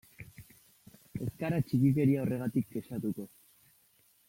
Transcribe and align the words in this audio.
Ez 1.25 1.33
gara 1.43 1.59
txikikeria 1.67 2.23
horregatik 2.25 2.69
kexatuko. 2.77 3.29